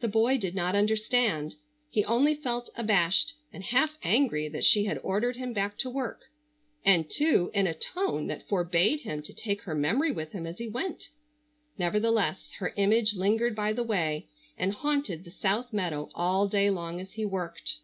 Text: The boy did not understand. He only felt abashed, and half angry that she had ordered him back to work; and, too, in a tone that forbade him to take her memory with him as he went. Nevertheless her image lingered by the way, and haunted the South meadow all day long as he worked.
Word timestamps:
The 0.00 0.08
boy 0.08 0.36
did 0.36 0.54
not 0.54 0.76
understand. 0.76 1.54
He 1.88 2.04
only 2.04 2.34
felt 2.34 2.68
abashed, 2.76 3.32
and 3.50 3.64
half 3.64 3.96
angry 4.02 4.48
that 4.50 4.66
she 4.66 4.84
had 4.84 4.98
ordered 5.02 5.36
him 5.36 5.54
back 5.54 5.78
to 5.78 5.88
work; 5.88 6.24
and, 6.84 7.08
too, 7.08 7.50
in 7.54 7.66
a 7.66 7.72
tone 7.72 8.26
that 8.26 8.46
forbade 8.46 9.00
him 9.00 9.22
to 9.22 9.32
take 9.32 9.62
her 9.62 9.74
memory 9.74 10.12
with 10.12 10.32
him 10.32 10.46
as 10.46 10.58
he 10.58 10.68
went. 10.68 11.08
Nevertheless 11.78 12.50
her 12.58 12.74
image 12.76 13.14
lingered 13.14 13.56
by 13.56 13.72
the 13.72 13.82
way, 13.82 14.26
and 14.58 14.74
haunted 14.74 15.24
the 15.24 15.30
South 15.30 15.72
meadow 15.72 16.10
all 16.14 16.48
day 16.48 16.68
long 16.68 17.00
as 17.00 17.14
he 17.14 17.24
worked. 17.24 17.76